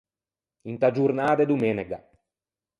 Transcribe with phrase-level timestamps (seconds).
[0.71, 1.99] Inta giornâ de domenega.